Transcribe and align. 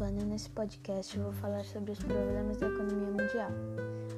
Vânia, 0.00 0.24
nesse 0.24 0.48
podcast 0.48 1.14
eu 1.14 1.24
vou 1.24 1.32
falar 1.34 1.62
sobre 1.62 1.92
os 1.92 1.98
problemas 1.98 2.56
da 2.56 2.68
economia 2.68 3.10
mundial. 3.10 3.50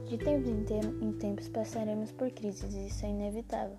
De 0.06 0.16
tempos 0.16 0.48
em, 0.48 0.62
te 0.62 0.74
em 0.74 1.12
tempos 1.14 1.48
passaremos 1.48 2.12
por 2.12 2.30
crises 2.30 2.72
e 2.72 2.86
isso 2.86 3.04
é 3.04 3.08
inevitável. 3.08 3.76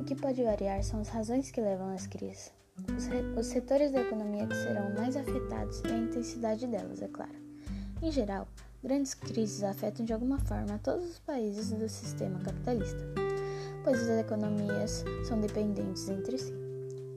O 0.00 0.04
que 0.04 0.14
pode 0.14 0.42
variar 0.42 0.82
são 0.82 1.02
as 1.02 1.10
razões 1.10 1.50
que 1.50 1.60
levam 1.60 1.90
às 1.90 2.06
crises, 2.06 2.50
os, 2.96 3.10
os 3.38 3.46
setores 3.46 3.92
da 3.92 4.00
economia 4.00 4.46
que 4.46 4.56
serão 4.56 4.94
mais 4.94 5.18
afetados 5.18 5.82
e 5.84 5.88
a 5.88 5.98
intensidade 5.98 6.66
delas, 6.66 7.02
é 7.02 7.08
claro. 7.08 7.36
Em 8.00 8.10
geral, 8.10 8.48
grandes 8.82 9.12
crises 9.12 9.62
afetam 9.62 10.06
de 10.06 10.14
alguma 10.14 10.38
forma 10.38 10.80
todos 10.82 11.10
os 11.10 11.18
países 11.18 11.70
do 11.70 11.90
sistema 11.90 12.38
capitalista, 12.38 13.04
pois 13.84 14.00
as 14.00 14.18
economias 14.18 15.04
são 15.24 15.38
dependentes 15.38 16.08
entre 16.08 16.38
si. 16.38 16.67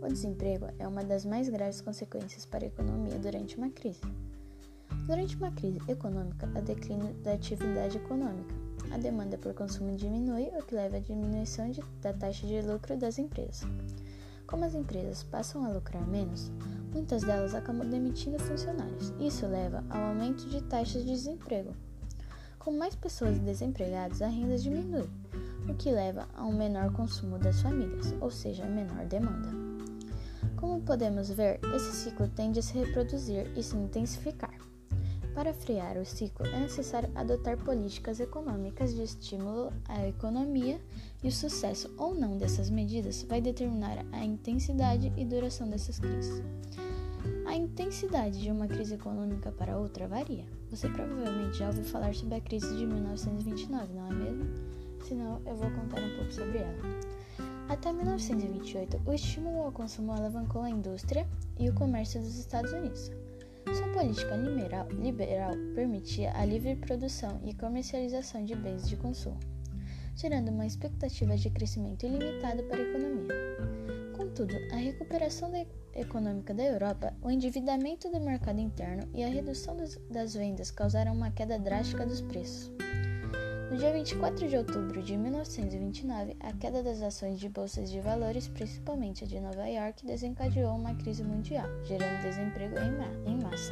O 0.01 0.07
desemprego 0.07 0.65
é 0.79 0.87
uma 0.87 1.03
das 1.03 1.23
mais 1.23 1.47
graves 1.47 1.79
consequências 1.79 2.43
para 2.43 2.65
a 2.65 2.67
economia 2.67 3.19
durante 3.19 3.55
uma 3.55 3.69
crise. 3.69 4.01
Durante 5.05 5.35
uma 5.35 5.51
crise 5.51 5.79
econômica, 5.87 6.49
há 6.55 6.59
declínio 6.59 7.13
da 7.23 7.33
atividade 7.33 7.97
econômica. 7.97 8.55
A 8.91 8.97
demanda 8.97 9.37
por 9.37 9.53
consumo 9.53 9.95
diminui, 9.95 10.49
o 10.57 10.65
que 10.65 10.73
leva 10.73 10.97
à 10.97 10.99
diminuição 10.99 11.69
de, 11.69 11.81
da 12.01 12.13
taxa 12.13 12.47
de 12.47 12.61
lucro 12.61 12.97
das 12.97 13.19
empresas. 13.19 13.61
Como 14.47 14.65
as 14.65 14.73
empresas 14.73 15.21
passam 15.21 15.63
a 15.63 15.69
lucrar 15.69 16.05
menos, 16.07 16.51
muitas 16.91 17.21
delas 17.21 17.53
acabam 17.53 17.87
demitindo 17.87 18.39
funcionários. 18.39 19.13
Isso 19.20 19.45
leva 19.45 19.83
ao 19.87 20.01
aumento 20.01 20.49
de 20.49 20.63
taxas 20.63 21.03
de 21.03 21.11
desemprego. 21.11 21.75
Com 22.57 22.71
mais 22.71 22.95
pessoas 22.95 23.37
desempregadas, 23.37 24.20
a 24.23 24.27
renda 24.27 24.57
diminui, 24.57 25.07
o 25.70 25.75
que 25.75 25.91
leva 25.91 26.27
a 26.33 26.43
um 26.43 26.57
menor 26.57 26.91
consumo 26.91 27.37
das 27.37 27.61
famílias, 27.61 28.15
ou 28.20 28.31
seja, 28.31 28.65
menor 28.65 29.05
demanda. 29.05 29.49
Como 30.55 30.81
podemos 30.81 31.29
ver, 31.29 31.59
esse 31.75 31.91
ciclo 31.91 32.27
tende 32.27 32.59
a 32.59 32.61
se 32.61 32.73
reproduzir 32.73 33.51
e 33.55 33.63
se 33.63 33.75
intensificar. 33.75 34.53
Para 35.33 35.53
frear 35.53 35.98
o 35.98 36.05
ciclo, 36.05 36.45
é 36.45 36.59
necessário 36.59 37.09
adotar 37.15 37.57
políticas 37.57 38.20
econômicas 38.20 38.93
de 38.93 39.01
estímulo 39.01 39.71
à 39.87 40.05
economia 40.05 40.79
e 41.23 41.29
o 41.29 41.31
sucesso 41.31 41.89
ou 41.98 42.13
não 42.13 42.37
dessas 42.37 42.70
medidas 42.70 43.23
vai 43.23 43.39
determinar 43.39 44.05
a 44.11 44.25
intensidade 44.25 45.11
e 45.15 45.23
duração 45.23 45.70
dessas 45.70 45.99
crises. 45.99 46.43
A 47.45 47.55
intensidade 47.55 48.41
de 48.41 48.51
uma 48.51 48.67
crise 48.67 48.95
econômica 48.95 49.51
para 49.51 49.77
outra 49.77 50.07
varia. 50.07 50.45
Você 50.70 50.89
provavelmente 50.89 51.57
já 51.57 51.67
ouviu 51.67 51.83
falar 51.85 52.13
sobre 52.13 52.35
a 52.35 52.41
crise 52.41 52.76
de 52.76 52.85
1929, 52.85 53.93
não 53.93 54.07
é 54.07 54.13
mesmo? 54.13 54.45
Se 55.05 55.13
não, 55.13 55.41
eu 55.45 55.55
vou 55.55 55.70
contar 55.71 56.01
um 56.01 56.15
pouco 56.17 56.31
sobre 56.31 56.59
ela. 56.59 56.77
Até 57.71 57.93
1928, 57.93 59.01
o 59.05 59.13
estímulo 59.13 59.61
ao 59.61 59.71
consumo 59.71 60.11
alavancou 60.11 60.61
a 60.61 60.69
indústria 60.69 61.25
e 61.57 61.69
o 61.69 61.73
comércio 61.73 62.19
dos 62.19 62.37
Estados 62.37 62.73
Unidos. 62.73 63.09
Sua 63.73 63.87
política 63.93 64.35
liberal, 64.35 64.89
liberal 64.89 65.53
permitia 65.73 66.33
a 66.35 66.44
livre 66.44 66.75
produção 66.75 67.39
e 67.45 67.53
comercialização 67.53 68.44
de 68.44 68.55
bens 68.55 68.89
de 68.89 68.97
consumo, 68.97 69.39
gerando 70.17 70.51
uma 70.51 70.66
expectativa 70.66 71.38
de 71.38 71.49
crescimento 71.49 72.05
ilimitado 72.05 72.61
para 72.63 72.75
a 72.75 72.89
economia. 72.89 73.33
Contudo, 74.17 74.53
a 74.73 74.75
recuperação 74.75 75.49
da 75.49 75.66
econômica 75.95 76.53
da 76.53 76.63
Europa, 76.63 77.13
o 77.22 77.31
endividamento 77.31 78.11
do 78.11 78.19
mercado 78.19 78.59
interno 78.59 79.07
e 79.13 79.23
a 79.23 79.29
redução 79.29 79.77
das 80.09 80.33
vendas 80.33 80.72
causaram 80.72 81.13
uma 81.13 81.31
queda 81.31 81.57
drástica 81.57 82.05
dos 82.05 82.19
preços. 82.19 82.69
No 83.72 83.77
dia 83.77 83.94
24 83.94 84.50
de 84.50 84.57
outubro 84.57 85.01
de 85.01 85.16
1929, 85.16 86.35
a 86.41 86.51
queda 86.51 86.83
das 86.83 87.01
ações 87.01 87.39
de 87.39 87.47
bolsas 87.47 87.89
de 87.89 88.01
valores, 88.01 88.50
principalmente 88.50 89.23
a 89.23 89.27
de 89.27 89.39
Nova 89.39 89.66
York, 89.66 90.05
desencadeou 90.05 90.75
uma 90.75 90.94
crise 90.95 91.23
mundial, 91.23 91.67
gerando 91.85 92.22
desemprego 92.22 92.75
em 93.25 93.41
massa. 93.41 93.71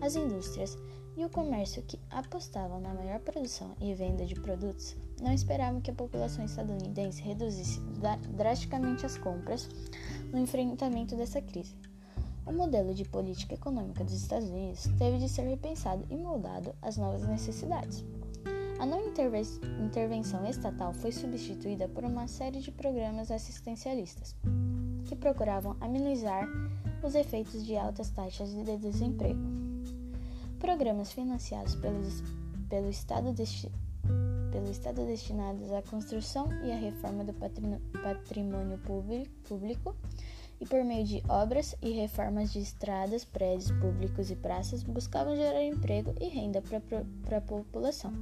As 0.00 0.14
indústrias 0.14 0.78
e 1.16 1.24
o 1.24 1.28
comércio 1.28 1.82
que 1.82 1.98
apostavam 2.08 2.80
na 2.80 2.94
maior 2.94 3.18
produção 3.18 3.74
e 3.80 3.92
venda 3.94 4.24
de 4.24 4.36
produtos 4.36 4.94
não 5.20 5.32
esperavam 5.32 5.80
que 5.80 5.90
a 5.90 5.94
população 5.94 6.44
estadunidense 6.44 7.20
reduzisse 7.20 7.80
drasticamente 8.36 9.04
as 9.04 9.18
compras 9.18 9.68
no 10.30 10.38
enfrentamento 10.38 11.16
dessa 11.16 11.42
crise. 11.42 11.74
O 12.46 12.52
modelo 12.52 12.94
de 12.94 13.04
política 13.04 13.54
econômica 13.54 14.04
dos 14.04 14.14
Estados 14.14 14.48
Unidos 14.48 14.84
teve 14.96 15.18
de 15.18 15.28
ser 15.28 15.48
repensado 15.48 16.06
e 16.08 16.16
moldado 16.16 16.72
às 16.80 16.96
novas 16.96 17.26
necessidades. 17.26 18.04
A 18.78 18.86
não 18.86 19.08
intervenção 19.08 20.46
estatal 20.46 20.92
foi 20.92 21.12
substituída 21.12 21.88
por 21.88 22.04
uma 22.04 22.26
série 22.26 22.60
de 22.60 22.72
programas 22.72 23.30
assistencialistas 23.30 24.34
que 25.06 25.14
procuravam 25.14 25.76
amenizar 25.80 26.46
os 27.02 27.14
efeitos 27.14 27.64
de 27.64 27.76
altas 27.76 28.10
taxas 28.10 28.52
de 28.52 28.76
desemprego. 28.76 29.40
Programas 30.58 31.12
financiados 31.12 31.74
pelos, 31.76 32.22
pelo, 32.68 32.88
Estado 32.88 33.32
desti, 33.32 33.70
pelo 34.50 34.70
Estado 34.70 35.06
destinados 35.06 35.70
à 35.70 35.82
construção 35.82 36.48
e 36.64 36.72
à 36.72 36.76
reforma 36.76 37.22
do 37.22 37.32
patrimônio 37.32 38.78
público 39.44 39.94
e 40.60 40.66
por 40.66 40.82
meio 40.84 41.04
de 41.04 41.22
obras 41.28 41.76
e 41.82 41.90
reformas 41.90 42.52
de 42.52 42.60
estradas, 42.60 43.24
prédios 43.24 43.70
públicos 43.72 44.30
e 44.30 44.36
praças 44.36 44.82
buscavam 44.82 45.36
gerar 45.36 45.62
emprego 45.62 46.14
e 46.20 46.28
renda 46.28 46.62
para 46.62 47.36
a 47.36 47.40
população. 47.40 48.12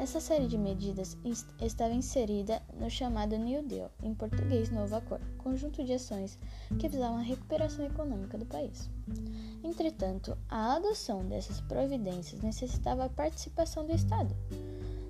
Essa 0.00 0.18
série 0.18 0.46
de 0.46 0.56
medidas 0.56 1.14
estava 1.60 1.92
inserida 1.92 2.62
no 2.80 2.88
chamado 2.88 3.36
New 3.36 3.62
Deal, 3.62 3.90
em 4.02 4.14
português 4.14 4.70
Novo 4.70 4.96
Acordo, 4.96 5.26
conjunto 5.36 5.84
de 5.84 5.92
ações 5.92 6.38
que 6.78 6.88
visavam 6.88 7.18
a 7.18 7.22
recuperação 7.22 7.84
econômica 7.84 8.38
do 8.38 8.46
país. 8.46 8.88
Entretanto, 9.62 10.38
a 10.48 10.76
adoção 10.76 11.26
dessas 11.26 11.60
providências 11.60 12.40
necessitava 12.40 13.04
a 13.04 13.10
participação 13.10 13.86
do 13.86 13.92
Estado, 13.92 14.34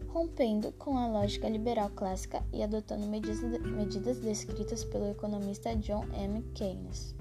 rompendo 0.09 0.73
com 0.73 0.99
a 0.99 1.07
lógica 1.07 1.49
liberal 1.49 1.91
clássica 1.91 2.43
e 2.53 2.61
adotando 2.61 3.07
medidas 3.07 4.19
descritas 4.19 4.83
pelo 4.83 5.09
economista 5.09 5.73
John 5.77 6.05
M. 6.13 6.43
Keynes. 6.53 7.15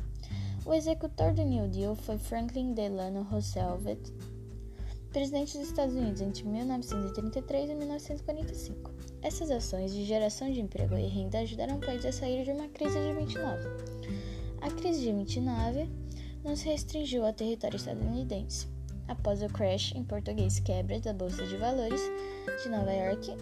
O 0.65 0.73
executor 0.73 1.33
do 1.33 1.43
New 1.43 1.67
Deal 1.67 1.95
foi 1.95 2.17
Franklin 2.17 2.73
Delano 2.73 3.21
Roosevelt, 3.21 4.11
presidente 5.11 5.57
dos 5.57 5.67
Estados 5.67 5.95
Unidos 5.95 6.21
entre 6.21 6.43
1933 6.43 7.69
e 7.71 7.75
1945. 7.75 8.91
Essas 9.21 9.49
ações 9.49 9.93
de 9.93 10.05
geração 10.05 10.51
de 10.51 10.61
emprego 10.61 10.95
e 10.95 11.07
renda 11.07 11.39
ajudaram 11.39 11.77
o 11.77 11.79
país 11.79 12.05
a 12.05 12.11
sair 12.11 12.43
de 12.43 12.51
uma 12.51 12.67
crise 12.69 12.99
de 12.99 13.13
29. 13.13 13.67
A 14.61 14.69
crise 14.69 15.01
de 15.01 15.11
29 15.11 15.89
não 16.43 16.55
se 16.55 16.67
restringiu 16.69 17.25
ao 17.25 17.33
território 17.33 17.77
estadunidense. 17.77 18.67
Após 19.07 19.41
o 19.41 19.47
crash, 19.47 19.93
em 19.95 20.03
português 20.03 20.59
quebra, 20.59 20.99
da 20.99 21.11
Bolsa 21.11 21.45
de 21.47 21.57
Valores 21.57 22.01
de 22.63 22.69
Nova 22.69 22.91
York, 22.91 23.35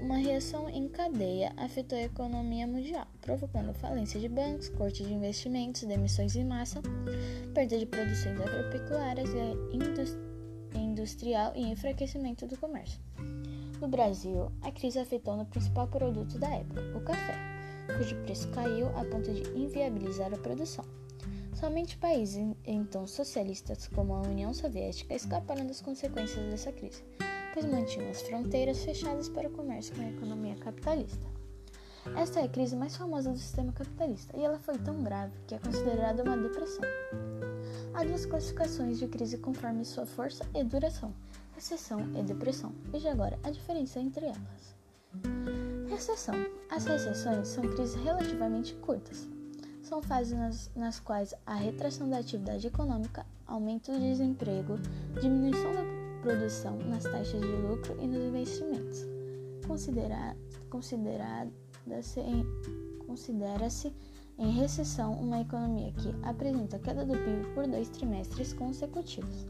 uma 0.00 0.16
reação 0.16 0.68
em 0.68 0.88
cadeia 0.88 1.52
afetou 1.56 1.98
a 1.98 2.02
economia 2.02 2.66
mundial, 2.66 3.06
provocando 3.20 3.74
falência 3.74 4.18
de 4.18 4.28
bancos, 4.28 4.70
corte 4.70 5.02
de 5.02 5.12
investimentos, 5.12 5.82
demissões 5.82 6.34
em 6.36 6.44
massa, 6.44 6.80
perda 7.52 7.78
de 7.78 7.86
produções 7.86 8.40
agropecuárias 8.40 9.30
e 9.30 9.76
indústria 9.76 10.33
industrial 10.78 11.52
e 11.54 11.62
enfraquecimento 11.62 12.46
do 12.46 12.56
comércio. 12.56 13.00
No 13.80 13.88
Brasil, 13.88 14.50
a 14.62 14.70
crise 14.70 14.98
afetou 14.98 15.36
no 15.36 15.46
principal 15.46 15.86
produto 15.88 16.38
da 16.38 16.48
época, 16.48 16.80
o 16.96 17.00
café, 17.00 17.34
cujo 17.96 18.16
preço 18.22 18.48
caiu 18.48 18.88
a 18.96 19.04
ponto 19.04 19.32
de 19.32 19.42
inviabilizar 19.58 20.32
a 20.32 20.38
produção. 20.38 20.84
Somente 21.54 21.96
países 21.96 22.54
então 22.66 23.06
socialistas 23.06 23.86
como 23.88 24.14
a 24.14 24.22
União 24.22 24.52
Soviética 24.52 25.14
escaparam 25.14 25.66
das 25.66 25.80
consequências 25.80 26.44
dessa 26.50 26.72
crise, 26.72 27.04
pois 27.52 27.64
mantinham 27.64 28.10
as 28.10 28.22
fronteiras 28.22 28.82
fechadas 28.84 29.28
para 29.28 29.48
o 29.48 29.52
comércio 29.52 29.94
com 29.94 30.02
a 30.02 30.10
economia 30.10 30.56
capitalista. 30.56 31.26
Esta 32.16 32.40
é 32.40 32.44
a 32.44 32.48
crise 32.48 32.76
mais 32.76 32.96
famosa 32.96 33.30
do 33.30 33.38
sistema 33.38 33.72
capitalista 33.72 34.36
e 34.36 34.44
ela 34.44 34.58
foi 34.58 34.76
tão 34.78 35.02
grave 35.02 35.32
que 35.46 35.54
é 35.54 35.58
considerada 35.58 36.22
uma 36.22 36.36
depressão. 36.36 36.84
Há 37.94 38.02
duas 38.02 38.26
classificações 38.26 38.98
de 38.98 39.06
crise 39.06 39.38
conforme 39.38 39.84
sua 39.84 40.04
força 40.04 40.44
e 40.52 40.64
duração: 40.64 41.14
recessão 41.54 42.00
e 42.18 42.22
depressão. 42.24 42.72
Veja 42.90 43.12
agora 43.12 43.38
a 43.44 43.50
diferença 43.50 44.00
entre 44.00 44.26
elas. 44.26 44.74
Recessão: 45.88 46.34
as 46.68 46.84
recessões 46.86 47.46
são 47.46 47.62
crises 47.62 47.94
relativamente 47.94 48.74
curtas. 48.74 49.28
São 49.80 50.02
fases 50.02 50.36
nas, 50.36 50.70
nas 50.74 50.98
quais 50.98 51.34
a 51.46 51.54
retração 51.54 52.10
da 52.10 52.18
atividade 52.18 52.66
econômica, 52.66 53.24
aumento 53.46 53.92
do 53.92 54.00
desemprego, 54.00 54.76
diminuição 55.20 55.72
da 55.72 55.84
produção 56.20 56.76
nas 56.78 57.04
taxas 57.04 57.40
de 57.40 57.46
lucro 57.46 57.96
e 58.00 58.08
nos 58.08 58.24
investimentos. 58.24 59.06
Considera, 59.68 60.36
considerada-se 60.68 62.20
considera-se 63.06 63.92
em 64.38 64.50
recessão, 64.50 65.12
uma 65.12 65.40
economia 65.40 65.92
que 65.92 66.14
apresenta 66.22 66.78
queda 66.78 67.04
do 67.04 67.12
PIB 67.12 67.54
por 67.54 67.66
dois 67.66 67.88
trimestres 67.88 68.52
consecutivos. 68.52 69.46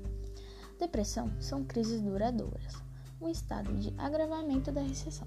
Depressão 0.79 1.31
são 1.41 1.65
crises 1.65 2.03
duradouras, 2.03 2.83
um 3.21 3.29
estado 3.29 3.73
de 3.77 3.95
agravamento 3.97 4.71
da 4.71 4.83
recessão, 4.83 5.27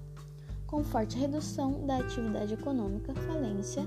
com 0.66 0.84
forte 0.84 1.18
redução 1.18 1.86
da 1.86 1.96
atividade 1.96 2.54
econômica, 2.54 3.14
falência, 3.14 3.82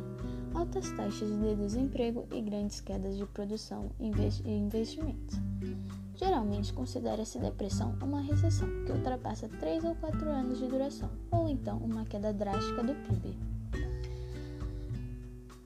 altas 0.54 0.92
taxas 0.92 1.30
de 1.30 1.56
desemprego 1.56 2.28
e 2.32 2.42
grandes 2.42 2.82
quedas 2.82 3.16
de 3.16 3.26
produção 3.28 3.92
e 4.00 4.12
investimentos. 4.52 5.38
Geralmente 6.16 6.74
considera-se 6.74 7.40
depressão 7.40 7.96
uma 8.02 8.22
recessão 8.22 8.68
que 8.86 8.92
ultrapassa 8.92 9.48
3 9.48 9.86
ou 9.86 9.96
4 9.96 10.30
anos 10.30 10.60
de 10.60 10.68
duração, 10.68 11.10
ou 11.32 11.48
então 11.48 11.78
uma 11.78 12.06
queda 12.06 12.34
drástica 12.34 12.84
do 12.84 12.94
PIB. 12.94 13.51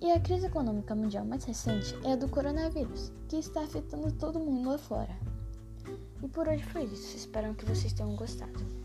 E 0.05 0.11
a 0.11 0.19
crise 0.19 0.45
econômica 0.45 0.93
mundial 0.93 1.25
mais 1.25 1.43
recente 1.45 1.95
é 2.03 2.13
a 2.13 2.15
do 2.15 2.29
coronavírus, 2.29 3.11
que 3.27 3.37
está 3.37 3.63
afetando 3.63 4.11
todo 4.11 4.39
mundo 4.39 4.69
lá 4.69 4.77
fora. 4.77 5.17
E 6.21 6.27
por 6.27 6.47
hoje 6.47 6.61
foi 6.65 6.83
isso. 6.83 7.17
Espero 7.17 7.55
que 7.55 7.65
vocês 7.65 7.91
tenham 7.91 8.15
gostado. 8.15 8.84